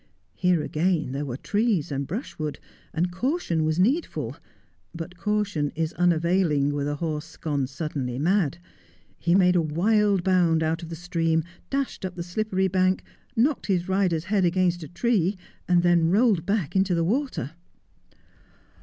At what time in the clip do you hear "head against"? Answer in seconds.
14.23-14.81